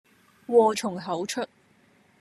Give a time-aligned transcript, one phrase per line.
[0.47, 1.45] 禍從口出